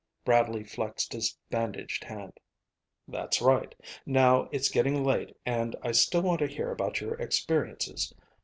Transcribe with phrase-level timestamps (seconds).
[0.25, 2.39] Bradley flexed his bandaged hand.
[3.07, 3.75] "That's right.
[4.03, 8.11] Now, it's getting late and I still want to hear about your experiences.